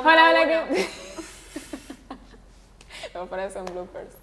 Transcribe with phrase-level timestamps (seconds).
[0.00, 0.86] Hola, hola, ¿qué?
[3.18, 4.14] Me parecen bloopers.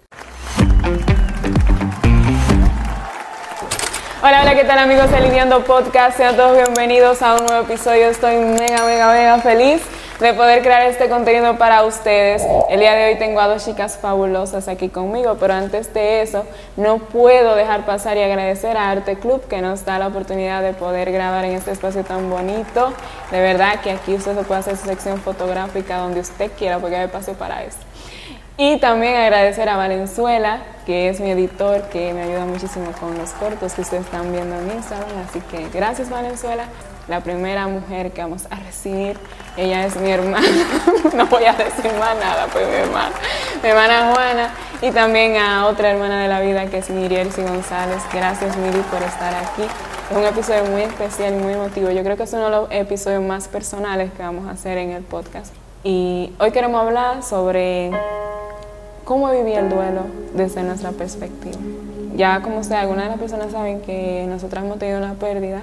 [4.22, 5.20] Hola, hola, ¿qué tal amigos de
[5.66, 6.16] Podcast?
[6.16, 8.08] Sean todos bienvenidos a un nuevo episodio.
[8.08, 9.82] Estoy mega, mega, mega feliz
[10.20, 12.42] de poder crear este contenido para ustedes.
[12.70, 16.44] El día de hoy tengo a dos chicas fabulosas aquí conmigo, pero antes de eso
[16.76, 20.72] no puedo dejar pasar y agradecer a Arte Club que nos da la oportunidad de
[20.72, 22.94] poder grabar en este espacio tan bonito.
[23.30, 26.96] De verdad que aquí usted se puede hacer su sección fotográfica donde usted quiera porque
[26.96, 27.78] hay espacio para eso.
[28.56, 33.32] Y también agradecer a Valenzuela, que es mi editor, que me ayuda muchísimo con los
[33.32, 35.10] cortos que ustedes están viendo en Instagram.
[35.28, 36.64] Así que gracias Valenzuela
[37.06, 39.18] la primera mujer que vamos a recibir.
[39.56, 40.46] Ella es mi hermana,
[41.14, 43.12] no voy a decir más nada, pues mi hermana,
[43.62, 44.50] mi hermana Juana,
[44.82, 47.42] y también a otra hermana de la vida que es Miriel C.
[47.42, 48.02] González.
[48.12, 49.62] Gracias Miri por estar aquí.
[50.10, 51.90] Es un episodio muy especial y muy emotivo.
[51.90, 54.90] Yo creo que es uno de los episodios más personales que vamos a hacer en
[54.90, 55.54] el podcast.
[55.82, 57.92] Y hoy queremos hablar sobre
[59.04, 60.02] cómo vivir el duelo
[60.34, 61.56] desde nuestra perspectiva.
[62.14, 65.62] Ya como sea, algunas de las personas saben que nosotras hemos tenido una pérdida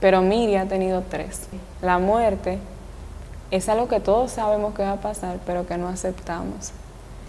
[0.00, 1.48] pero Miri ha tenido tres.
[1.82, 2.58] La muerte
[3.50, 6.72] es algo que todos sabemos que va a pasar, pero que no aceptamos.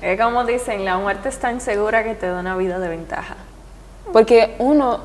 [0.02, 3.36] Es como dicen, la muerte es tan segura que te da una vida de ventaja.
[4.14, 5.00] Porque uno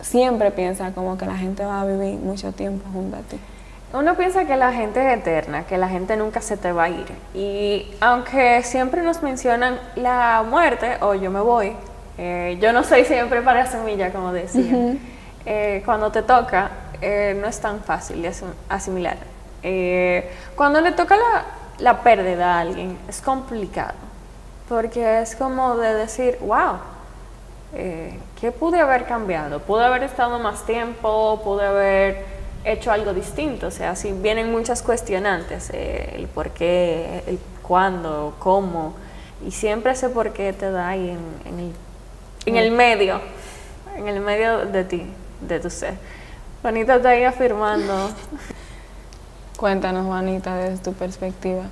[0.00, 3.38] siempre piensa como que la gente va a vivir mucho tiempo junto a ti.
[3.92, 6.88] Uno piensa que la gente es eterna, que la gente nunca se te va a
[6.88, 7.06] ir.
[7.34, 11.74] Y aunque siempre nos mencionan la muerte o yo me voy,
[12.16, 14.96] eh, yo no soy siempre para semilla, como decía.
[15.44, 16.70] Eh, cuando te toca,
[17.00, 18.32] eh, no es tan fácil de
[18.68, 19.16] asimilar.
[19.62, 21.44] Eh, cuando le toca la,
[21.78, 23.94] la, pérdida a alguien, es complicado,
[24.68, 26.78] porque es como de decir, wow,
[27.72, 29.60] ¿qué pude haber cambiado?
[29.60, 31.40] ¿Pude haber estado más tiempo?
[31.44, 32.24] ¿Pude haber
[32.64, 33.68] hecho algo distinto?
[33.68, 38.94] O sea, si vienen muchas cuestionantes, el por qué, el cuándo, cómo,
[39.46, 41.10] y siempre ese por qué te da ahí
[41.46, 41.72] en, el,
[42.46, 43.20] en el medio,
[43.96, 45.06] en el medio de ti
[45.40, 45.94] de tu ser.
[46.62, 48.10] Juanita está ahí afirmando.
[49.62, 51.62] Cuéntanos, Juanita, desde tu perspectiva.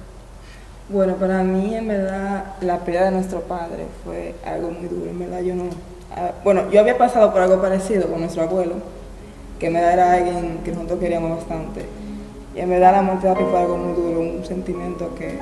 [0.90, 5.10] Bueno, para mí, en verdad, la pérdida de nuestro padre fue algo muy duro.
[5.10, 5.64] En verdad, yo no.
[6.14, 8.74] Ah, bueno, yo había pasado por algo parecido con nuestro abuelo,
[9.58, 11.84] que en verdad era alguien que nosotros queríamos bastante.
[12.54, 15.40] Y en verdad, la muerte de papi fue algo muy duro, un sentimiento que.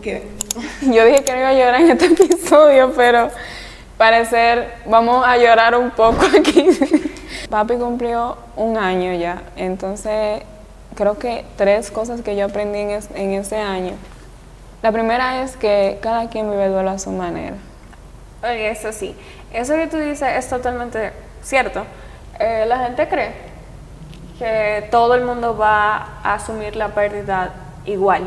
[0.00, 0.26] que
[0.90, 3.28] yo dije que no iba a llorar en este episodio, pero
[3.98, 6.66] parecer, vamos a llorar un poco aquí.
[7.50, 10.44] Papi cumplió un año ya, entonces
[10.94, 13.94] creo que tres cosas que yo aprendí en, ese año.
[14.82, 17.56] La primera es que cada quien vive el duelo a su manera.
[18.42, 19.14] Oye, eso sí,
[19.52, 21.84] eso que tú dices es totalmente cierto.
[22.38, 23.32] Eh, la gente cree
[24.38, 27.52] que todo el mundo va a asumir la pérdida
[27.84, 28.22] igual,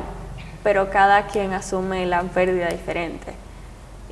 [0.63, 3.33] pero cada quien asume la pérdida diferente.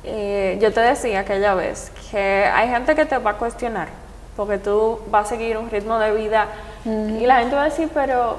[0.02, 3.88] Eh, yo te decía aquella vez que hay gente que te va a cuestionar
[4.36, 6.48] porque tú vas a seguir un ritmo de vida
[6.84, 8.36] y la gente va a decir, pero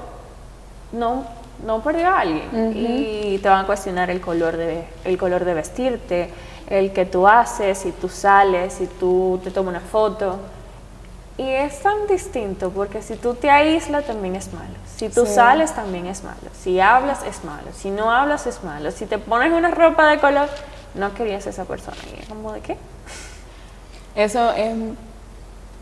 [0.92, 1.26] no,
[1.66, 2.74] no perdió a alguien.
[2.76, 6.30] Y te van a cuestionar el color, de, el color de vestirte,
[6.70, 10.40] el que tú haces, si tú sales, si tú te tomas una foto.
[11.38, 14.76] Y es tan distinto porque si tú te aíslas también es malo.
[14.96, 16.50] Si tú sales también es malo.
[16.58, 17.68] Si hablas es malo.
[17.76, 18.92] Si no hablas es malo.
[18.92, 20.48] Si te pones una ropa de color
[20.94, 21.98] no querías esa persona.
[22.22, 22.78] Y como de qué?
[24.16, 24.74] Eso es,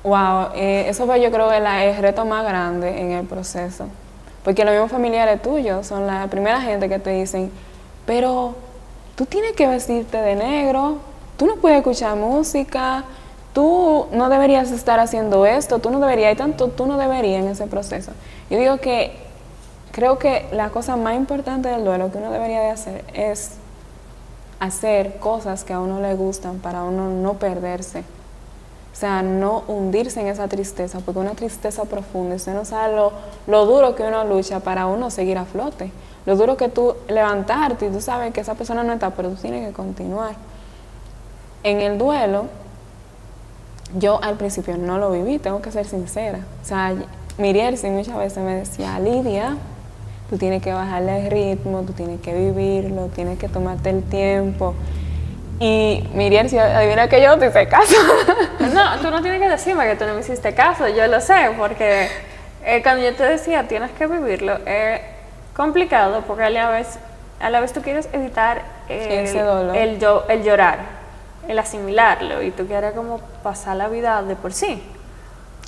[0.03, 3.87] wow, eh, eso fue yo creo que el reto más grande en el proceso.
[4.43, 7.49] Porque los mismos familiares tuyos son la primera gente que te dicen,
[8.05, 8.55] pero
[9.15, 10.97] tú tienes que vestirte de negro,
[11.37, 13.05] tú no puedes escuchar música,
[13.53, 17.49] tú no deberías estar haciendo esto, tú no deberías, y tanto tú no deberías en
[17.49, 18.11] ese proceso.
[18.49, 19.13] Yo digo que
[19.93, 23.51] creo que la cosa más importante del duelo que uno debería de hacer es
[24.59, 28.03] hacer cosas que a uno le gustan para uno no perderse.
[28.93, 33.11] O sea, no hundirse en esa tristeza, porque una tristeza profunda, usted no sabe lo,
[33.47, 35.91] lo duro que uno lucha para uno seguir a flote.
[36.27, 39.35] Lo duro que tú levantarte y tú sabes que esa persona no está, pero tú
[39.35, 40.35] tienes que continuar.
[41.63, 42.45] En el duelo,
[43.97, 46.39] yo al principio no lo viví, tengo que ser sincera.
[46.61, 46.95] O sea,
[47.37, 49.57] Miriel sí muchas veces me decía, Lidia,
[50.29, 54.75] tú tienes que bajarle el ritmo, tú tienes que vivirlo, tienes que tomarte el tiempo.
[55.59, 57.95] Y Miriam, si adivina que yo no te hice caso.
[58.73, 61.51] no, tú no tienes que decirme que tú no me hiciste caso, yo lo sé,
[61.57, 62.09] porque
[62.65, 65.01] eh, cuando yo te decía tienes que vivirlo, es
[65.55, 66.99] complicado porque a la vez,
[67.39, 69.27] a la vez tú quieres evitar el,
[69.75, 70.79] el, el llorar,
[71.47, 74.83] el asimilarlo, y tú quieres como pasar la vida de por sí.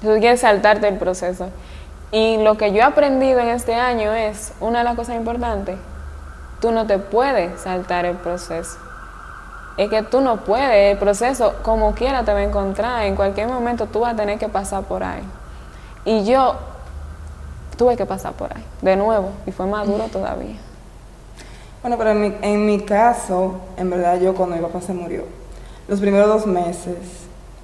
[0.02, 1.50] Tú quieres saltarte el proceso.
[2.12, 5.78] Y lo que yo he aprendido en este año es, una de las cosas importantes,
[6.62, 8.78] tú no te puedes saltar el proceso.
[9.77, 13.48] Es que tú no puedes, el proceso como quiera te va a encontrar, en cualquier
[13.50, 15.24] momento tú vas a tener que pasar por ahí.
[16.06, 16.56] Y yo
[17.77, 20.56] tuve que pasar por ahí, de nuevo, y fue más duro todavía.
[21.81, 25.24] Bueno, pero en mi, caso, en verdad yo cuando mi papá se murió,
[25.88, 26.98] los primeros dos meses,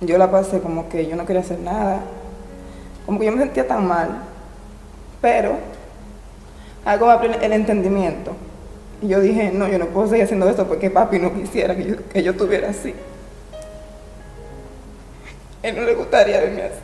[0.01, 2.01] yo la pasé como que yo no quería hacer nada,
[3.05, 4.09] como que yo me sentía tan mal,
[5.21, 5.55] pero
[6.85, 8.33] algo me el entendimiento.
[9.01, 11.83] Y yo dije, no, yo no puedo seguir haciendo esto porque papi no quisiera que
[11.83, 12.93] yo, que yo estuviera así.
[15.63, 16.81] Él no le gustaría verme así.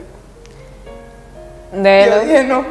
[1.82, 2.66] De yo dije, no.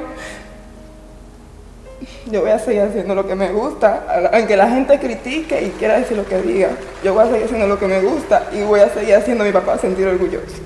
[2.26, 5.98] Yo voy a seguir haciendo lo que me gusta, aunque la gente critique y quiera
[5.98, 6.70] decir lo que diga.
[7.04, 9.46] Yo voy a seguir haciendo lo que me gusta y voy a seguir haciendo a
[9.46, 10.56] mi papá sentir orgulloso.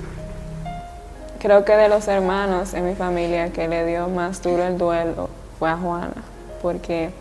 [1.39, 5.29] Creo que de los hermanos en mi familia que le dio más duro el duelo
[5.59, 6.23] fue a Juana,
[6.61, 7.11] porque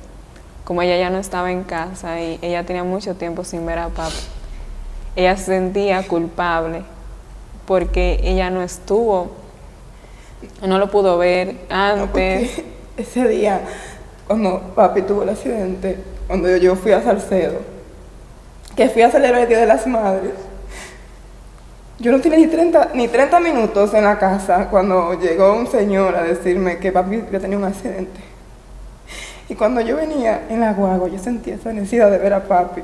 [0.64, 3.88] como ella ya no estaba en casa y ella tenía mucho tiempo sin ver a
[3.88, 4.14] papi,
[5.16, 6.82] ella se sentía culpable
[7.66, 9.30] porque ella no estuvo,
[10.66, 12.62] no lo pudo ver antes.
[12.96, 13.60] ese día,
[14.26, 15.96] cuando papi tuvo el accidente,
[16.26, 17.60] cuando yo fui a Salcedo,
[18.76, 20.34] que fui a celebrar el Día de las Madres,
[21.98, 26.16] yo no tenía ni 30, ni 30 minutos en la casa cuando llegó un señor
[26.16, 28.29] a decirme que papi había tenido un accidente.
[29.50, 32.82] Y cuando yo venía en la guagua, yo sentía esa necesidad de ver a papi.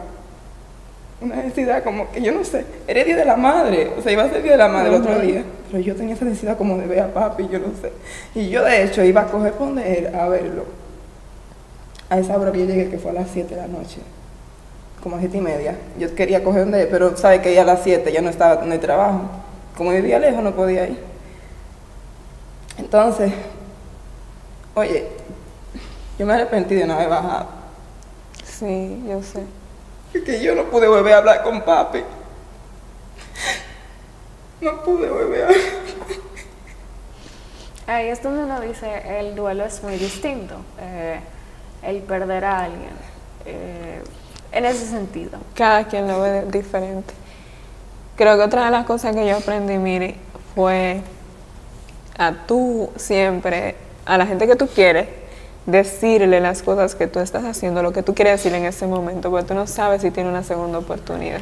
[1.20, 4.10] Una necesidad como que yo no sé, era el día de la madre, o sea,
[4.10, 6.24] iba a ser el día de la madre el otro día, pero yo tenía esa
[6.24, 7.92] necesidad como de ver a papi, yo no sé.
[8.34, 10.64] Y yo de hecho iba a él a verlo.
[12.10, 13.98] A esa hora que yo llegué, que fue a las 7 de la noche,
[15.04, 15.76] como a 7 y media.
[16.00, 18.64] Yo quería coger donde él, pero sabe que ya a las 7 ya no estaba
[18.64, 19.20] en el trabajo.
[19.76, 20.98] Como vivía lejos, no podía ir.
[22.76, 23.32] Entonces,
[24.74, 25.06] oye,
[26.18, 27.46] yo me arrepentí de no haber bajado.
[28.44, 29.44] Sí, yo sé.
[30.24, 32.02] Que yo no pude volver a hablar con papi.
[34.60, 35.60] No pude volver a hablar.
[37.86, 41.20] Ahí es donde uno dice, el duelo es muy distinto, eh,
[41.84, 42.90] el perder a alguien,
[43.44, 44.02] eh,
[44.50, 45.38] en ese sentido.
[45.54, 47.14] Cada quien lo ve diferente.
[48.16, 50.16] Creo que otra de las cosas que yo aprendí, Miri,
[50.54, 51.00] fue
[52.18, 55.06] a tú siempre, a la gente que tú quieres,
[55.66, 59.30] decirle las cosas que tú estás haciendo, lo que tú quieres decir en ese momento,
[59.30, 61.40] porque tú no sabes si tiene una segunda oportunidad.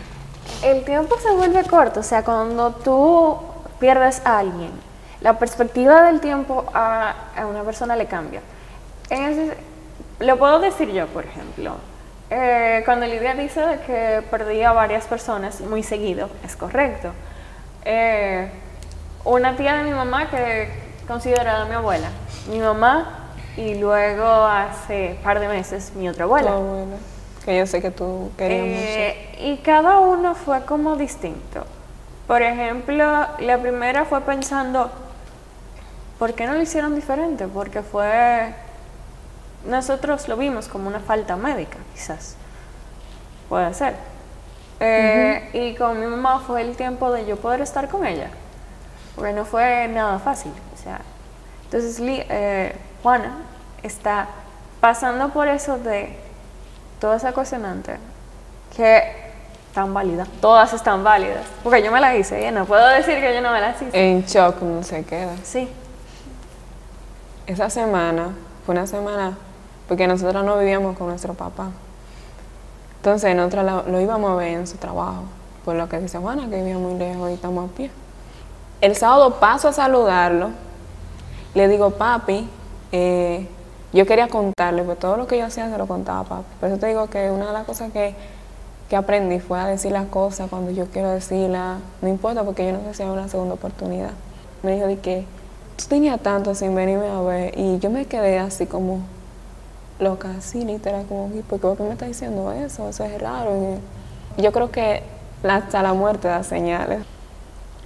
[0.63, 3.37] El tiempo se vuelve corto, o sea, cuando tú
[3.79, 4.71] pierdes a alguien,
[5.21, 7.15] la perspectiva del tiempo a,
[7.49, 8.41] una persona le cambia.
[10.21, 11.77] Lo puedo decir yo, por ejemplo.
[12.31, 17.11] Eh, cuando Lidia dice que perdí a varias personas muy seguido, es correcto.
[17.85, 18.49] Eh,
[19.25, 20.69] una tía de mi mamá que
[21.07, 22.09] considerada mi abuela,
[22.51, 23.24] mi mamá
[23.57, 26.53] y luego hace par de meses mi otra Tu abuela.
[26.53, 26.97] abuela,
[27.45, 31.65] que yo sé que tú querías Eh, y cada uno fue como distinto.
[32.27, 34.91] Por ejemplo, la primera fue pensando,
[36.19, 37.47] ¿por qué no lo hicieron diferente?
[37.47, 38.55] Porque fue,
[39.67, 42.37] nosotros lo vimos como una falta médica, quizás.
[43.49, 43.95] Puede ser.
[44.81, 48.29] Eh, Y con mi mamá fue el tiempo de yo poder estar con ella.
[49.15, 50.51] Porque no fue nada fácil.
[50.75, 51.01] O sea,
[51.65, 53.39] entonces eh, Juana
[53.83, 54.29] está
[54.81, 56.17] pasando por eso de
[57.01, 57.97] toda esa cuestionante
[58.77, 59.25] que
[59.75, 60.27] tan válida.
[60.41, 61.45] Todas están válidas.
[61.63, 63.91] Porque yo me las hice y no puedo decir que yo no me las hice.
[63.93, 65.35] En shock no se queda.
[65.43, 65.69] Sí.
[67.47, 68.31] Esa semana
[68.65, 69.37] fue una semana
[69.89, 71.69] porque nosotros no vivíamos con nuestro papá.
[72.97, 75.25] Entonces nosotros lo, lo íbamos a ver en su trabajo,
[75.65, 77.91] por lo que dice Juana, que vivía muy lejos y estamos a pie.
[78.81, 80.51] El sábado paso a saludarlo,
[81.55, 82.49] le digo, papi,
[82.93, 83.47] eh,
[83.93, 86.45] yo quería contarle, pues todo lo que yo hacía se lo contaba a papi.
[86.61, 88.15] Por eso te digo que una de las cosas que,
[88.89, 92.73] que aprendí fue a decir las cosas cuando yo quiero decirlas, no importa porque yo
[92.73, 94.11] no sé si hay una segunda oportunidad.
[94.63, 95.25] Me dijo de que
[95.77, 99.01] tú tenías tanto sin venirme a ver y yo me quedé así como
[100.01, 102.89] loca, así literal, como, "¿Y ¿por qué me está diciendo eso?
[102.89, 103.51] Eso es raro.
[104.39, 105.03] Yo creo que
[105.49, 107.01] hasta la muerte da señales.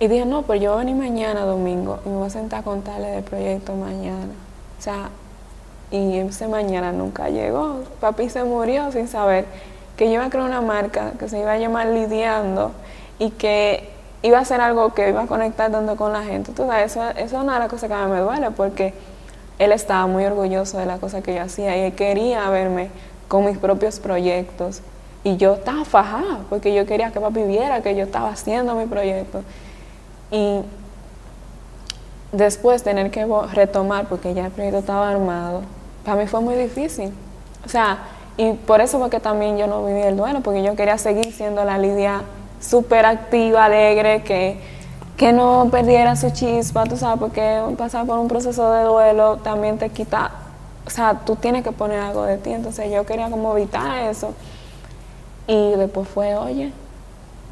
[0.00, 2.60] Y dije, no, pero yo voy a venir mañana domingo y me voy a sentar
[2.60, 4.32] a contarle del proyecto mañana.
[4.78, 5.10] O sea,
[5.90, 7.80] y ese mañana nunca llegó.
[8.00, 9.46] Papi se murió sin saber
[9.96, 12.72] que yo iba a crear una marca que se iba a llamar Lidiando
[13.18, 13.90] y que
[14.22, 16.52] iba a ser algo que iba a conectar tanto con la gente.
[16.52, 18.94] Tú sabes, eso, eso es una de las cosas que a mí me duele porque
[19.58, 22.90] él estaba muy orgulloso de la cosa que yo hacía y él quería verme
[23.26, 24.82] con mis propios proyectos.
[25.24, 28.86] Y yo estaba fajada porque yo quería que papi viera que yo estaba haciendo mi
[28.86, 29.42] proyecto.
[30.30, 30.60] Y
[32.32, 35.62] después tener que retomar, porque ya el proyecto estaba armado,
[36.04, 37.12] para mí fue muy difícil.
[37.64, 37.98] O sea,
[38.36, 41.32] y por eso fue que también yo no viví el duelo, porque yo quería seguir
[41.32, 42.22] siendo la Lidia
[42.60, 44.60] súper activa, alegre, que,
[45.16, 49.78] que no perdiera su chispa, tú sabes, porque pasar por un proceso de duelo también
[49.78, 50.30] te quita,
[50.86, 54.32] o sea, tú tienes que poner algo de ti, entonces yo quería como evitar eso.
[55.46, 56.72] Y después fue, oye,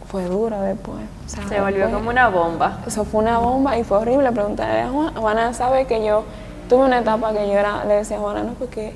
[0.08, 0.98] fue duro después.
[1.26, 2.78] o sea, Se volvió después- como una bomba.
[2.86, 5.20] eso fue una bomba y fue horrible preguntarle a Juana.
[5.20, 6.24] Juana sabe que yo
[6.68, 8.94] tuve una etapa que yo era, le decía a Juana, no, porque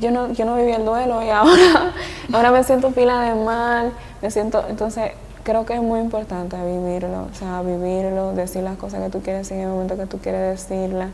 [0.00, 1.92] yo no, yo no viví el duelo y ahora,
[2.32, 7.28] ahora me siento pila de mal, me siento, entonces creo que es muy importante vivirlo,
[7.30, 10.18] o sea, vivirlo, decir las cosas que tú quieres decir en el momento que tú
[10.18, 11.10] quieres decirlas,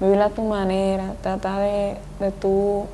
[0.00, 2.86] vivirla a tu manera, trata de, de tú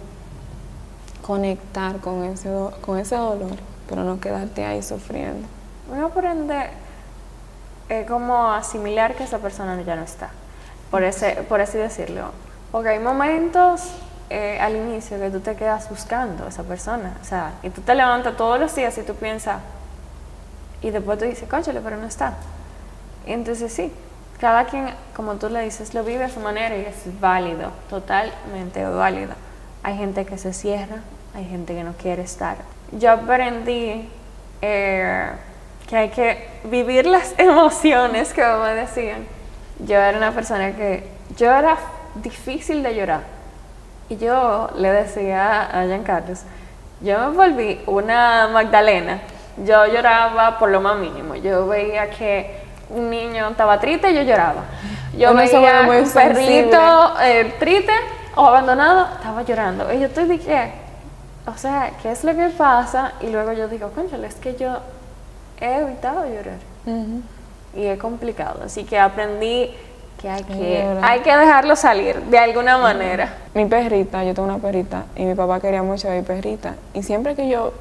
[1.27, 3.57] conectar con ese, do- con ese dolor,
[3.89, 5.47] pero no quedarte ahí sufriendo.
[5.91, 6.71] Uno aprende
[7.89, 10.31] eh, como asimilar que esa persona ya no está,
[10.91, 12.31] por, ese, por así decirlo.
[12.71, 13.93] Porque hay momentos
[14.29, 17.81] eh, al inicio que tú te quedas buscando a esa persona, o sea, y tú
[17.81, 19.63] te levantas todos los días y tú piensas,
[20.83, 22.35] y después tú dices, cónchale, pero no está.
[23.27, 23.91] Entonces sí,
[24.39, 28.85] cada quien, como tú le dices, lo vive a su manera y es válido, totalmente
[28.85, 29.33] válido.
[29.83, 30.99] Hay gente que se cierra,
[31.35, 32.57] hay gente que no quiere estar.
[32.93, 34.09] Yo aprendí
[34.61, 35.31] eh,
[35.89, 39.27] que hay que vivir las emociones, que me decían.
[39.81, 41.77] Yo era una persona que, yo era
[42.17, 43.23] difícil de llorar.
[44.09, 46.41] Y yo le decía a Giancarlos,
[47.01, 49.21] yo me volví una Magdalena.
[49.65, 51.35] Yo lloraba por lo más mínimo.
[51.37, 54.65] Yo veía que un niño estaba triste y yo lloraba.
[55.17, 57.93] Yo Uno se veía muy un perrito eh, triste
[58.35, 59.93] o abandonado, estaba llorando.
[59.93, 60.73] Y yo de qué?
[61.47, 63.13] O sea, ¿qué es lo que pasa?
[63.21, 64.79] Y luego yo digo, conchale, es que yo
[65.61, 66.59] he evitado llorar.
[67.77, 68.63] Y es complicado.
[68.65, 69.71] Así que aprendí
[70.21, 73.37] que hay que, hay que dejarlo salir de alguna manera.
[73.55, 76.75] Mi perrita, yo tengo una perrita y mi papá quería mucho a mi perrita.
[76.95, 77.73] Y siempre que yo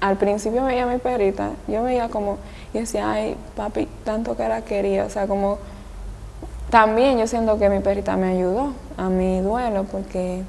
[0.00, 2.38] al principio veía a mi perrita, yo veía como,
[2.72, 5.04] y decía, ay, papi, tanto que la quería.
[5.04, 5.58] O sea, como
[6.70, 10.42] también yo siento que mi perrita me ayudó a mi duelo porque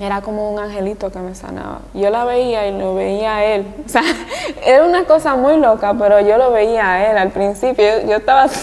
[0.00, 1.80] era como un angelito que me sanaba.
[1.94, 3.66] Yo la veía y lo veía a él.
[3.86, 4.02] O sea,
[4.64, 7.84] era una cosa muy loca, pero yo lo veía a él al principio.
[7.84, 8.46] Yo, yo estaba...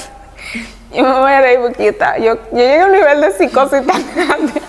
[0.92, 4.04] Yo me voy a reír porque yo, yo llegué a un nivel de psicosis tan
[4.16, 4.60] grande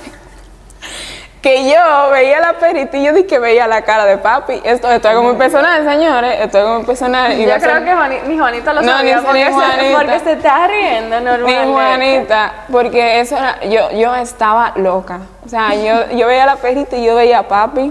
[1.42, 4.60] que yo veía la perrita y yo dije que veía la cara de papi.
[4.62, 6.38] Esto, esto es como un personal, señores.
[6.40, 7.32] Esto es como un personal.
[7.32, 9.98] y Yo ser- creo que Juani- mi Juanita lo No, sabía ni- ni porque, Juanita.
[9.98, 11.72] porque se está riendo Mi normalmente.
[11.72, 15.20] Juanita, porque eso era, yo, yo estaba loca.
[15.46, 17.90] O sea, yo, yo veía la perrita y yo veía a papi.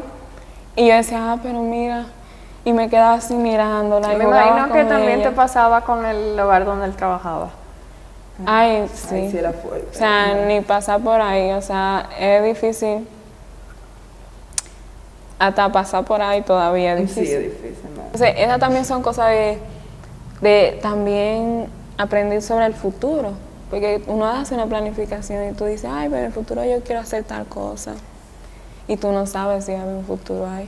[0.76, 2.06] Y yo decía, ah, pero mira.
[2.66, 4.14] Y me quedaba así mirándola.
[4.14, 7.50] y Me imagino que también te pasaba con el lugar donde él trabajaba.
[8.46, 9.30] Ay, sí.
[9.32, 9.88] sí era fuerte.
[9.92, 11.52] O sea, ni pasar por ahí.
[11.54, 13.08] O sea, es difícil.
[15.40, 17.38] Hasta pasar por ahí todavía es sí, difícil.
[17.38, 17.90] es difícil.
[17.96, 18.04] ¿no?
[18.04, 19.58] Entonces, esas también son cosas de,
[20.42, 21.68] de también
[21.98, 23.32] aprender sobre el futuro.
[23.70, 27.02] Porque uno hace una planificación y tú dices, ay, pero en el futuro yo quiero
[27.02, 27.94] hacer tal cosa.
[28.88, 30.68] Y tú no sabes si hay un futuro ahí.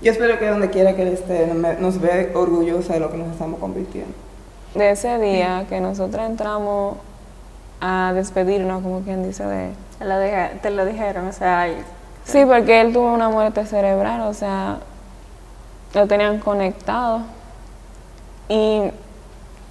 [0.00, 1.48] Yo espero que donde quiera que él esté
[1.80, 4.12] nos vea orgullosa de lo que nos estamos convirtiendo.
[4.74, 6.96] De ese día que nosotros entramos
[7.80, 9.72] a despedirnos, como quien dice, de él.
[9.98, 11.66] Te lo, dije- te lo dijeron, o sea,
[12.24, 14.78] Sí, porque él tuvo una muerte cerebral, o sea,
[15.94, 17.22] lo tenían conectado.
[18.48, 18.90] Y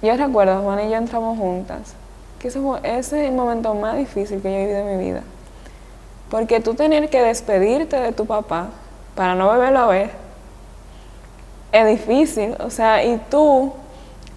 [0.02, 1.94] yo recuerdo, Juan y yo entramos juntas,
[2.38, 2.58] que ese
[2.98, 5.22] es el momento más difícil que yo he vivido en mi vida.
[6.30, 8.68] Porque tú tener que despedirte de tu papá
[9.14, 10.10] para no volverlo a ver,
[11.72, 13.72] es difícil, o sea, y tú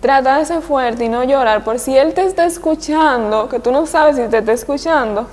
[0.01, 3.72] trata de ser fuerte y no llorar, por si él te está escuchando, que tú
[3.72, 5.27] no sabes si te está escuchando,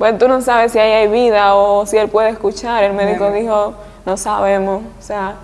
[0.00, 2.82] pues tú no sabes si ahí hay vida o si él puede escuchar.
[2.82, 3.74] El médico dijo,
[4.06, 4.82] no sabemos.
[4.98, 5.34] O sea,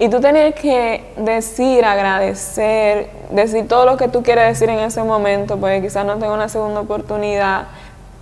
[0.00, 5.04] y tú tener que decir, agradecer, decir todo lo que tú quieres decir en ese
[5.04, 7.68] momento, porque quizás no tenga una segunda oportunidad.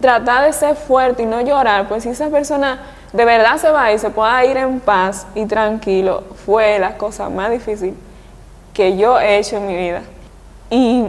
[0.03, 2.83] Tratar de ser fuerte y no llorar, pues si esa persona
[3.15, 7.31] de verdad se va y se pueda ir en paz y tranquilo, fue la cosa
[7.31, 7.97] más difícil
[8.75, 10.03] que yo he hecho en mi vida.
[10.69, 11.07] Y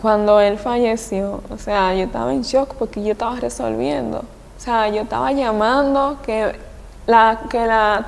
[0.00, 4.18] cuando él falleció, o sea, yo estaba en shock porque yo estaba resolviendo.
[4.18, 6.54] O sea, yo estaba llamando que
[7.06, 8.06] la, que la,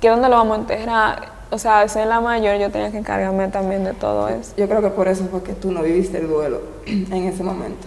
[0.00, 1.28] que dónde lo vamos a enterrar.
[1.50, 4.52] O sea, al ser la mayor, yo tenía que encargarme también de todo eso.
[4.56, 7.86] Yo creo que por eso fue que tú no viviste el duelo en ese momento.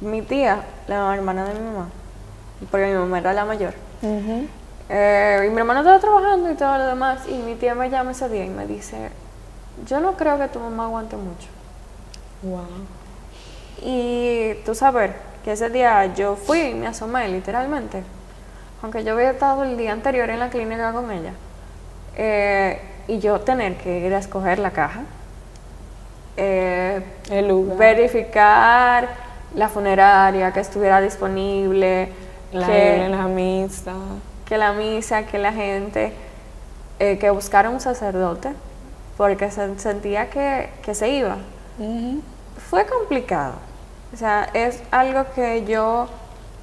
[0.00, 1.88] mi tía, la hermana de mi mamá,
[2.70, 4.46] porque mi mamá era la mayor, Ujú.
[4.90, 7.20] Eh, y mi hermano estaba trabajando y todo lo demás.
[7.28, 9.08] Y mi tía me llama ese día y me dice:
[9.86, 11.48] Yo no creo que tu mamá aguante mucho.
[12.44, 12.66] Wow.
[13.82, 15.12] Y tú sabes
[15.44, 18.02] que ese día yo fui y me asomé literalmente,
[18.82, 21.32] aunque yo había estado el día anterior en la clínica con ella,
[22.16, 25.02] eh, y yo tener que ir a escoger la caja,
[26.36, 27.76] eh, El lugar.
[27.76, 29.08] verificar
[29.54, 32.08] la funeraria, que estuviera disponible,
[32.52, 33.92] la, que, la misa.
[34.46, 36.12] que la misa, que la gente,
[36.98, 38.50] eh, que buscara un sacerdote,
[39.16, 41.36] porque se sentía que, que se iba.
[42.70, 43.54] Fue complicado.
[44.12, 46.08] O sea, es algo que yo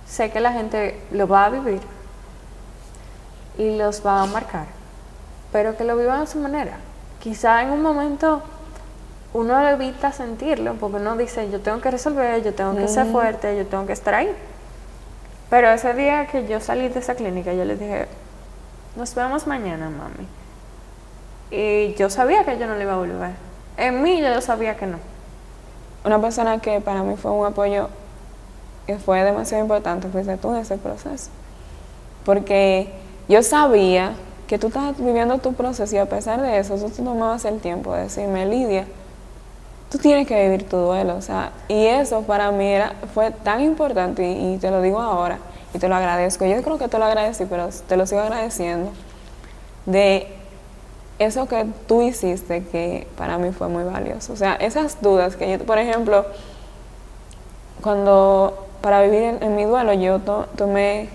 [0.08, 1.82] sé que la gente lo va a vivir
[3.58, 4.66] y los va a marcar,
[5.52, 6.78] pero que lo vivan a su manera.
[7.20, 8.42] Quizá en un momento
[9.34, 13.58] uno evita sentirlo porque uno dice, yo tengo que resolver, yo tengo que ser fuerte,
[13.58, 14.34] yo tengo que estar ahí.
[15.50, 18.08] Pero ese día que yo salí de esa clínica, yo les dije,
[18.96, 20.28] nos vemos mañana, mami.
[21.52, 23.32] Y yo sabía que yo no le iba a volver.
[23.76, 25.11] En mí yo sabía que no.
[26.04, 27.90] Una persona que para mí fue un apoyo
[28.88, 31.30] que fue demasiado importante fuiste tú en ese proceso.
[32.26, 32.90] Porque
[33.28, 34.14] yo sabía
[34.48, 37.94] que tú estabas viviendo tu proceso y a pesar de eso, tú tomabas el tiempo
[37.94, 38.86] de decirme, Lidia,
[39.90, 41.16] tú tienes que vivir tu duelo.
[41.16, 45.00] O sea, y eso para mí era, fue tan importante y, y te lo digo
[45.00, 45.38] ahora
[45.74, 46.46] y te lo agradezco.
[46.46, 48.92] Yo creo que te lo agradecí, pero te lo sigo agradeciendo.
[49.86, 50.41] De
[51.26, 54.34] eso que tú hiciste que para mí fue muy valioso.
[54.34, 56.26] O sea, esas dudas que yo, por ejemplo,
[57.82, 61.10] cuando para vivir en, mi duelo yo to- tomé,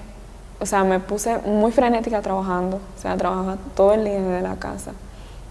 [0.60, 4.56] o sea, me puse muy frenética trabajando, o sea, trabajaba todo el día desde la
[4.56, 4.92] casa,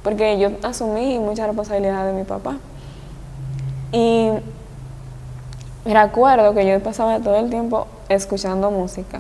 [0.03, 2.57] porque yo asumí mucha responsabilidad de mi papá.
[3.91, 4.29] Y
[5.85, 9.19] recuerdo que yo pasaba todo el tiempo escuchando música.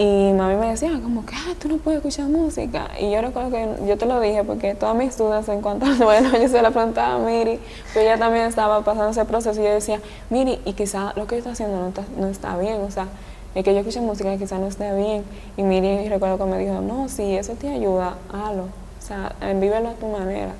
[0.00, 2.88] Y mami me decía como que, ah, tú no puedes escuchar música.
[3.00, 5.98] Y yo recuerdo que yo te lo dije porque todas mis dudas en cuanto al
[5.98, 7.58] duelo yo se las preguntaba a Miri,
[7.92, 10.00] pero ella también estaba pasando ese proceso y yo decía,
[10.30, 13.08] Miri, y quizá lo que yo estoy haciendo no está, no está bien, o sea,
[13.56, 15.24] es que yo escuché música quizá no esté bien.
[15.56, 19.56] Y Miri recuerdo que me dijo, no, si eso te ayuda, hazlo, o sea, eh,
[19.60, 20.52] vívelo a tu manera.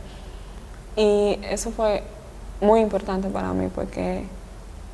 [0.97, 2.03] Y eso fue
[2.61, 4.25] muy importante para mí porque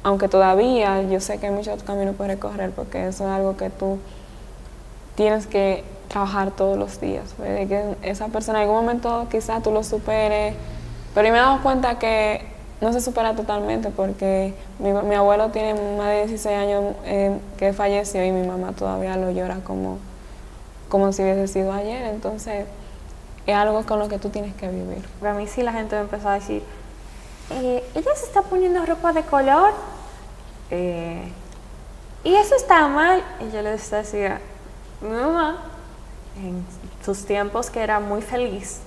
[0.03, 3.71] aunque todavía yo sé que hay muchos caminos por recorrer porque eso es algo que
[3.71, 3.99] tú
[5.15, 7.35] tienes que trabajar todos los días.
[7.37, 10.55] Puede que esa persona en algún momento quizás tú lo superes,
[11.15, 15.51] pero yo me he dado cuenta que no se supera totalmente porque mi, mi abuelo
[15.51, 19.99] tiene más de 16 años eh, que falleció y mi mamá todavía lo llora como,
[20.89, 22.05] como si hubiese sido ayer.
[22.05, 22.67] Entonces
[23.47, 25.05] es algo con lo que tú tienes que vivir.
[25.21, 26.63] Para mí sí la gente me empezó a decir,
[27.51, 29.73] eh, ella se está poniendo ropa de color
[30.71, 31.29] eh,
[32.23, 33.23] y eso está mal.
[33.41, 34.41] Y yo les decía,
[35.05, 35.59] mi mamá,
[36.43, 36.65] en
[37.05, 38.81] sus tiempos que era muy feliz,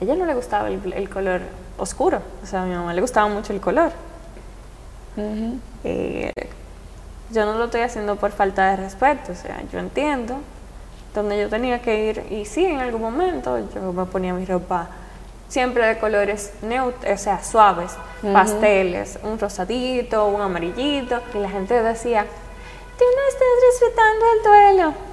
[0.00, 1.42] a ella no le gustaba el, el color
[1.78, 3.92] oscuro, o sea, a mi mamá le gustaba mucho el color.
[5.84, 6.32] Eh,
[7.30, 10.36] yo no lo estoy haciendo por falta de respeto, o sea, yo entiendo
[11.14, 14.88] donde yo tenía que ir y sí, en algún momento yo me ponía mi ropa
[15.48, 17.92] siempre de colores neutros, o sea, suaves,
[18.32, 22.24] pasteles, un rosadito, un amarillito, y la gente decía,
[22.96, 25.09] tú no estás respetando el duelo.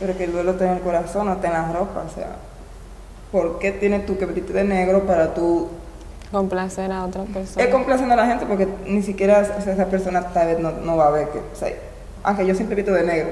[0.00, 2.04] Pero que el duelo está en el corazón, no está en la ropa.
[2.10, 2.36] O sea,
[3.30, 5.68] ¿por qué tienes tú que vestirte de negro para tú
[6.30, 7.64] Complacer a otra persona.
[7.64, 10.70] Es complaciendo a la gente porque ni siquiera o sea, esa persona tal vez no,
[10.70, 11.72] no va a ver que, o sea,
[12.22, 13.30] aunque yo siempre visto de negro,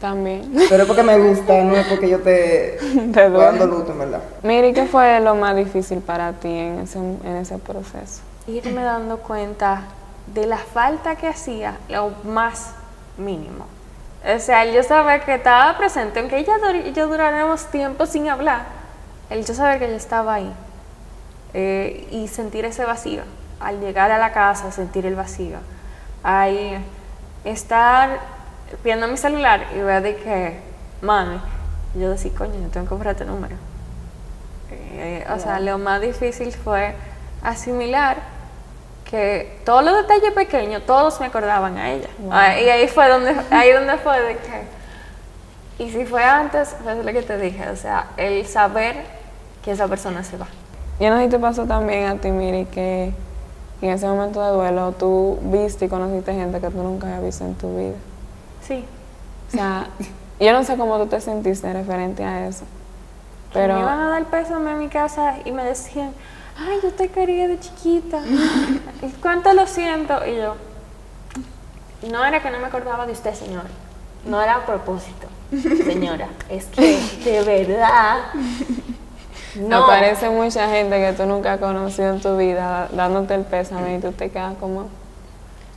[0.00, 0.48] También.
[0.68, 2.78] pero es porque me gusta, no es porque yo te
[3.12, 4.20] Te estoy dando luto, en verdad.
[4.44, 8.22] Miri, ¿qué fue lo más difícil para ti en ese, en ese proceso?
[8.46, 9.82] irme dando cuenta
[10.32, 12.70] de la falta que hacía, lo más
[13.18, 13.66] mínimo.
[14.22, 16.54] O sea, el yo saber que estaba presente, aunque ella
[16.84, 18.66] y yo duráramos tiempo sin hablar,
[19.30, 20.52] el yo saber que yo estaba ahí
[21.54, 23.22] eh, y sentir ese vacío.
[23.60, 25.58] Al llegar a la casa, sentir el vacío.
[26.22, 26.82] Ahí
[27.44, 28.20] estar
[28.84, 30.60] viendo mi celular y ver de que,
[31.00, 31.40] mami,
[31.94, 33.56] yo decía, coño, yo tengo que comprar este número.
[34.70, 36.94] Eh, o sea, lo más difícil fue
[37.42, 38.18] asimilar
[39.10, 42.08] que todos los detalles pequeños, todos me acordaban a ella.
[42.30, 46.94] Ah, y ahí fue donde, ahí donde fue de que, y si fue antes, fue
[46.94, 48.96] lo que te dije, o sea, el saber
[49.64, 50.46] que esa persona se va.
[51.00, 53.12] Yo no sé si te pasó también a ti, Miri, que
[53.82, 57.44] en ese momento de duelo tú viste y conociste gente que tú nunca habías visto
[57.44, 57.96] en tu vida.
[58.62, 58.84] Sí.
[59.48, 59.88] O sea,
[60.40, 62.64] yo no sé cómo tú te sentiste referente a eso.
[63.52, 66.12] Pero me iban a dar pésame en mi casa y me decían,
[66.60, 68.22] ay, yo te quería de chiquita.
[69.02, 70.14] ¿Y cuánto lo siento?
[70.26, 70.56] Y yo,
[72.10, 73.64] no era que no me acordaba de usted, señor.
[74.24, 75.26] No era a propósito,
[75.84, 76.28] señora.
[76.50, 78.18] Es que de verdad
[79.56, 79.84] No.
[79.84, 84.00] Aparece mucha gente que tú nunca has conocido en tu vida dándote el pésame y
[84.00, 84.88] tú te quedas como,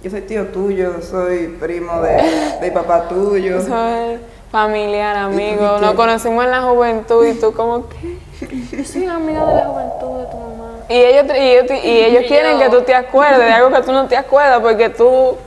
[0.04, 2.22] Yo soy tío tuyo, soy primo de,
[2.62, 3.62] de papá tuyo.
[3.68, 4.20] soy
[4.52, 8.20] familiar, ¿Y amigo, nos conocimos en la juventud y tú como que...
[8.72, 10.43] Yo soy amiga de la juventud de tu.
[10.90, 13.82] Y ellos, y ellos, y ellos Y quieren que tú te acuerdes de algo que
[13.82, 15.38] tú no te acuerdas porque tú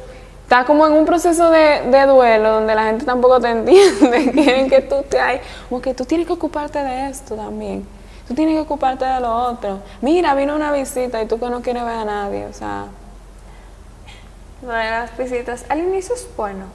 [0.42, 4.31] estás como en un proceso de, de duelo donde la gente tampoco te entiende.
[4.33, 7.87] Quieren que tú te hay, como que tú tienes que ocuparte de esto también.
[8.29, 9.81] Tú tienes que ocuparte de lo otro.
[10.01, 12.46] Mira, vino una visita y tú que no quieres ver a nadie.
[12.46, 12.87] O sea,
[14.62, 16.66] de las visitas, al inicio es bueno,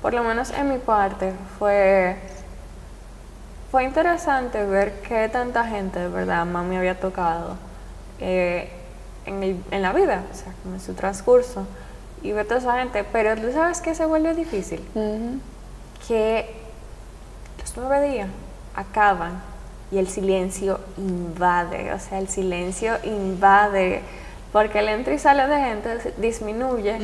[0.00, 2.16] por lo menos en mi parte, fue,
[3.70, 7.67] fue interesante ver que tanta gente, de verdad, mami había tocado
[8.20, 8.68] eh,
[9.26, 11.66] en, el- en la vida, o sea, como en su transcurso,
[12.22, 15.38] y ver toda esa gente, pero tú sabes que se vuelve difícil, ujú.
[16.08, 16.50] que
[17.60, 18.28] los nueve días
[18.74, 19.40] acaban
[19.90, 24.02] y el silencio invade, o sea, el silencio invade,
[24.52, 26.96] porque el entra y sale de gente disminuye.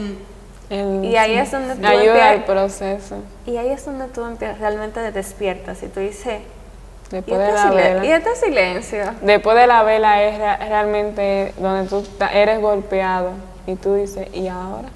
[0.70, 3.16] El- Y ahí es donde tú ayuda al proceso.
[3.46, 6.63] Y ahí es donde tú empie- realmente te despiertas y tú dices, ¿y
[7.10, 8.04] Después de la vela.
[8.04, 9.04] y este silencio?
[9.22, 13.30] Después de la vela es rea- realmente donde tú eres golpeado
[13.66, 14.88] y tú dices, ¿y ahora?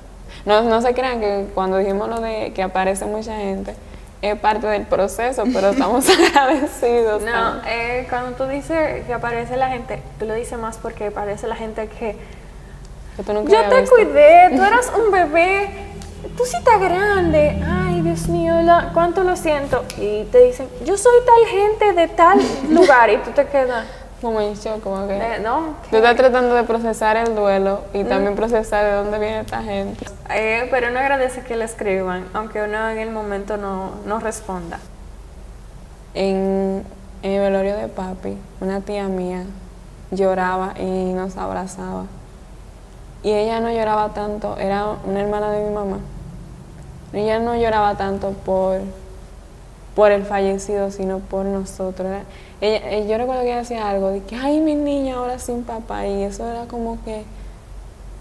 [0.44, 3.74] No, no se crean que cuando dijimos lo de que aparece mucha gente,
[4.20, 7.22] es parte del proceso, pero estamos agradecidos.
[7.22, 11.46] No, eh, cuando tú dices que aparece la gente, tú lo dices más porque aparece
[11.46, 12.16] la gente que
[13.16, 13.94] que tú nunca yo te visto.
[13.96, 15.70] cuidé, tú eras un bebé,
[16.36, 19.84] tú sí estás grande, ay Dios mío, la- cuánto lo siento.
[19.98, 22.38] Y te dicen, yo soy tal gente de tal
[22.70, 23.86] lugar y tú te quedas,
[24.20, 25.16] Como en shock, como que...
[25.16, 29.40] eh, no, Tú estás tratando de procesar el duelo y también procesar de dónde viene
[29.40, 30.04] esta gente.
[30.30, 34.78] Eh, pero uno agradece que le escriban, aunque uno en el momento no, no responda.
[36.14, 36.84] En,
[37.22, 39.44] en el velorio de papi, una tía mía
[40.10, 42.04] lloraba y nos abrazaba.
[43.28, 45.98] Y ella no lloraba tanto, era una hermana de mi mamá.
[47.12, 48.80] Ella no lloraba tanto por,
[49.94, 52.08] por el fallecido, sino por nosotros.
[52.60, 55.62] Ella, eh, yo recuerdo que ella decía algo de que, ay, mi niña ahora sin
[55.62, 56.06] papá.
[56.06, 57.24] Y eso era como que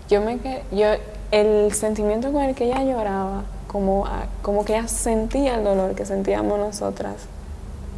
[0.10, 0.88] yo me que yo
[1.32, 5.96] el sentimiento con el que ella lloraba como a- como que ella sentía el dolor
[5.96, 7.16] que sentíamos nosotras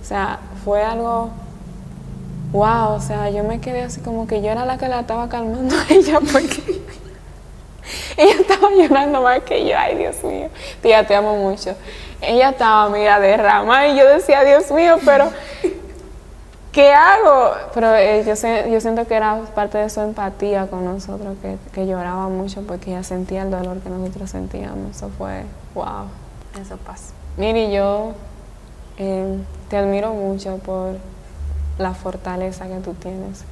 [0.02, 1.30] o sea fue algo
[2.52, 5.30] wow o sea yo me quedé así como que yo era la que la estaba
[5.30, 6.82] calmando a ella porque
[8.18, 10.50] ella estaba llorando más que yo ay Dios mío
[10.82, 11.76] tía te amo mucho
[12.22, 15.32] ella estaba mira derrama y yo decía Dios mío pero
[16.72, 17.52] ¿Qué hago?
[17.74, 21.58] Pero eh, yo, sé- yo siento que era parte de su empatía con nosotros, que,
[21.74, 24.96] que lloraba mucho porque ella sentía el dolor que nosotros sentíamos.
[24.96, 26.06] Eso fue, wow.
[26.62, 27.06] Eso pasa.
[27.38, 28.12] Miri, yo
[29.00, 30.92] eh, te admiro mucho por
[31.80, 33.44] la fortaleza que tú tienes.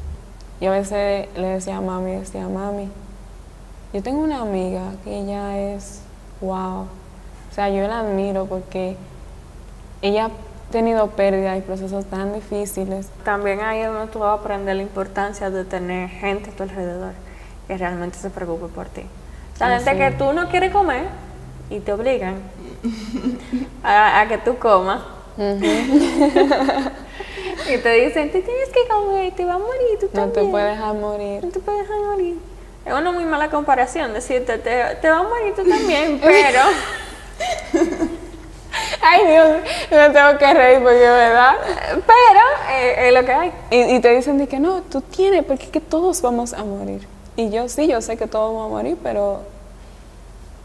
[0.61, 2.89] Yo a veces le decía a mami, decía, mami,
[3.93, 6.01] yo tengo una amiga que ella es,
[6.41, 6.81] wow.
[6.81, 8.97] O sea, yo la admiro porque
[10.01, 13.07] ella ha tenido pérdidas y procesos tan difíciles.
[13.23, 16.63] También ahí es donde tú vas a aprender la importancia de tener gente a tu
[16.63, 17.13] alrededor
[17.67, 19.03] que realmente se preocupe por ti.
[19.59, 21.05] La gente que tú no quieres comer
[21.69, 22.35] y te obligan
[23.83, 25.01] a, a que tú comas.
[27.73, 30.51] y te dicen, tú tienes que comer, te va a morir, tú No te también.
[30.51, 31.43] puedes dejar morir.
[31.43, 32.37] No te puedes dejar morir.
[32.85, 36.59] Es una muy mala comparación decirte, te, te va a morir tú también, pero...
[39.01, 39.47] Ay Dios,
[39.89, 41.55] me tengo que reír porque es verdad.
[41.91, 42.39] pero
[42.71, 43.51] eh, es lo que hay.
[43.71, 46.63] Y, y te dicen de que no, tú tienes, porque es que todos vamos a
[46.63, 47.07] morir.
[47.35, 49.41] Y yo sí, yo sé que todos vamos a morir, pero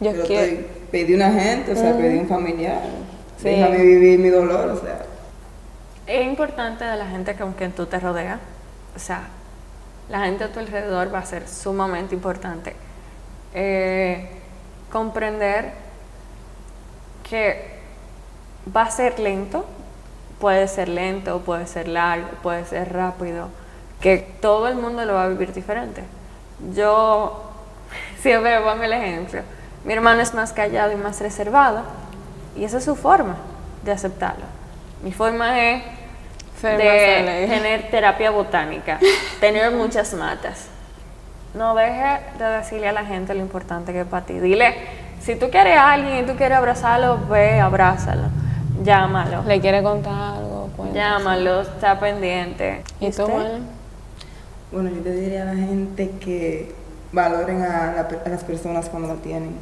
[0.00, 0.62] yo Pero quiero.
[0.90, 2.80] pedí una gente, o sea, pedí un familiar.
[3.38, 3.48] Sí.
[3.48, 5.02] Déjame vivir mi dolor, o sea.
[6.06, 8.40] Es importante de la gente con quien tú te rodeas.
[8.96, 9.22] O sea,
[10.08, 12.74] la gente a tu alrededor va a ser sumamente importante.
[13.54, 14.28] Eh,
[14.90, 15.72] comprender
[17.28, 17.80] que
[18.74, 19.64] va a ser lento,
[20.40, 23.48] puede ser lento, puede ser largo, puede ser rápido,
[24.00, 26.02] que todo el mundo lo va a vivir diferente.
[26.74, 27.50] Yo
[28.20, 29.42] siempre pongo el ejemplo.
[29.84, 31.82] Mi hermano es más callado y más reservado,
[32.56, 33.36] y esa es su forma
[33.84, 34.62] de aceptarlo.
[35.02, 35.82] Mi forma es
[36.62, 38.98] de tener terapia botánica,
[39.40, 40.68] tener muchas matas.
[41.54, 44.38] No deje de decirle a la gente lo importante que es para ti.
[44.38, 44.74] Dile,
[45.20, 48.28] si tú quieres a alguien y tú quieres abrazarlo, ve, abrázalo.
[48.82, 49.42] Llámalo.
[49.42, 50.94] Le quiere contar algo, cuenta.
[50.94, 52.82] Llámalo, está pendiente.
[53.00, 53.34] ¿Y tú, usted?
[53.34, 53.58] Juana?
[54.72, 56.74] Bueno, yo le diría a la gente que
[57.12, 59.54] valoren a, la las personas cuando lo tienen.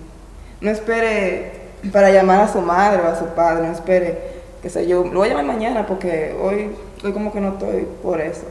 [0.60, 4.86] No espere para llamar a su madre o a su padre, no espere, qué sé
[4.86, 6.70] yo, lo voy a llamar mañana porque hoy,
[7.04, 8.44] hoy como que no estoy por eso.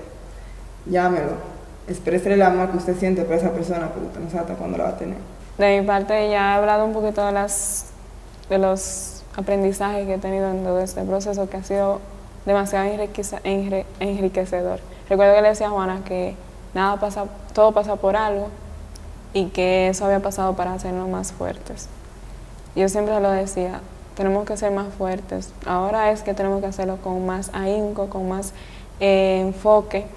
[0.85, 1.31] llámelo,
[1.87, 4.77] exprese el amor que usted siente por esa persona, porque usted no sabe hasta cuándo
[4.77, 5.17] la va a tener.
[5.57, 7.87] De mi parte ya he hablado un poquito de, las,
[8.49, 11.99] de los aprendizajes que he tenido en todo este proceso que ha sido
[12.45, 12.89] demasiado
[13.99, 14.79] enriquecedor.
[15.09, 16.35] Recuerdo que le decía a Juana que
[16.73, 18.49] nada pasa, todo pasa por algo
[19.33, 21.87] y que eso había pasado para hacernos más fuertes.
[22.75, 23.81] Yo siempre lo decía,
[24.19, 25.53] tenemos que ser más fuertes.
[25.65, 28.51] Ahora es que tenemos que hacerlo con más ahínco, con más
[28.99, 30.07] eh, enfoque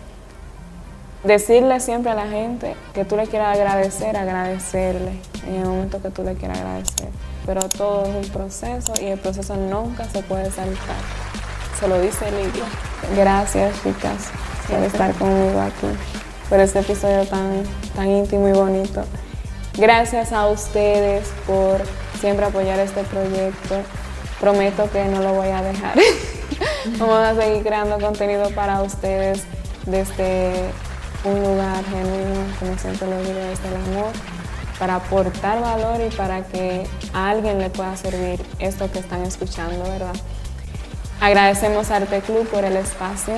[1.22, 6.10] decirle siempre a la gente que tú le quieras agradecer, agradecerle en el momento que
[6.10, 7.10] tú le quieras agradecer.
[7.46, 10.96] Pero todo es un proceso y el proceso nunca se puede saltar.
[11.78, 12.64] Se lo dice Lidia.
[13.16, 14.32] Gracias, chicas,
[14.68, 15.96] por estar conmigo aquí,
[16.48, 17.62] por este episodio tan,
[17.94, 19.04] tan íntimo y bonito.
[19.78, 21.80] Gracias a ustedes por
[22.22, 23.82] siempre apoyar este proyecto.
[24.40, 25.94] Prometo que no lo voy a dejar.
[26.98, 29.42] Vamos a seguir creando contenido para ustedes
[29.86, 30.70] desde
[31.24, 34.12] un lugar genuino, como siempre lo digo, desde el amor,
[34.78, 39.82] para aportar valor y para que a alguien le pueda servir esto que están escuchando,
[39.82, 40.14] ¿verdad?
[41.20, 43.34] Agradecemos a Arte Club por el espacio.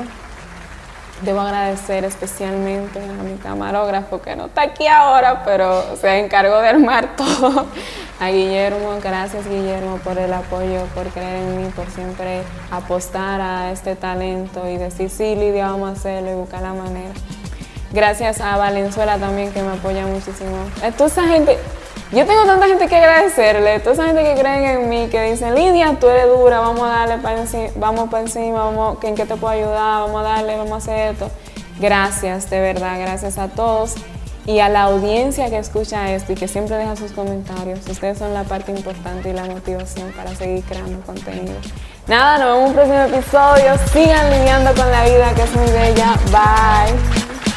[1.24, 6.68] Debo agradecer especialmente a mi camarógrafo que no está aquí ahora, pero se encargó de
[6.68, 7.66] armar todo.
[8.20, 13.72] A Guillermo, gracias Guillermo por el apoyo, por creer en mí, por siempre apostar a
[13.72, 17.14] este talento y decir, sí, Lidia, vamos a hacerlo y buscar la manera.
[17.92, 20.56] Gracias a Valenzuela también que me apoya muchísimo.
[20.98, 21.58] Toda esa gente,
[22.14, 25.54] yo tengo tanta gente que agradecerle, toda esa gente que creen en mí, que dicen,
[25.54, 29.26] Lidia, tú eres dura, vamos a darle para encima, vamos para encima, vamos, ¿en qué
[29.26, 30.02] te puedo ayudar?
[30.02, 31.30] Vamos a darle, vamos a hacer esto.
[31.80, 33.96] Gracias, de verdad, gracias a todos
[34.46, 37.80] y a la audiencia que escucha esto y que siempre deja sus comentarios.
[37.88, 41.54] Ustedes son la parte importante y la motivación para seguir creando contenido.
[42.06, 43.78] Nada, nos vemos en un próximo episodio.
[43.92, 46.14] Sigan lidiando con la vida que es muy bella.
[46.30, 47.53] Bye.